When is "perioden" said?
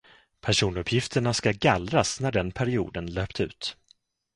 2.51-3.05